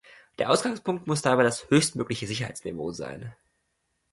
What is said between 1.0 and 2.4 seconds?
muss dabei das höchstmögliche